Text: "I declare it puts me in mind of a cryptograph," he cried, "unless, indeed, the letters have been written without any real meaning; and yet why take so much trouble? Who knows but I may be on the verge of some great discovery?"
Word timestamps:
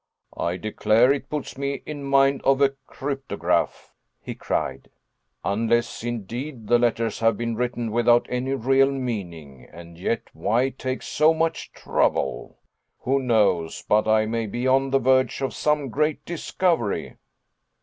"I 0.35 0.57
declare 0.57 1.13
it 1.13 1.29
puts 1.29 1.59
me 1.59 1.83
in 1.85 2.03
mind 2.03 2.41
of 2.43 2.59
a 2.59 2.69
cryptograph," 2.87 3.93
he 4.19 4.33
cried, 4.33 4.89
"unless, 5.45 6.03
indeed, 6.03 6.65
the 6.65 6.79
letters 6.79 7.19
have 7.19 7.37
been 7.37 7.55
written 7.55 7.91
without 7.91 8.25
any 8.27 8.55
real 8.55 8.89
meaning; 8.91 9.69
and 9.71 9.99
yet 9.99 10.23
why 10.33 10.71
take 10.71 11.03
so 11.03 11.35
much 11.35 11.71
trouble? 11.71 12.57
Who 13.01 13.21
knows 13.21 13.83
but 13.87 14.07
I 14.07 14.25
may 14.25 14.47
be 14.47 14.65
on 14.65 14.89
the 14.89 14.97
verge 14.97 15.39
of 15.39 15.53
some 15.53 15.89
great 15.89 16.25
discovery?" 16.25 17.17